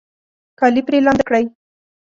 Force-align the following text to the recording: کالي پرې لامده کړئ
کالي 0.59 0.81
پرې 0.87 0.97
لامده 1.05 1.23
کړئ 1.27 1.45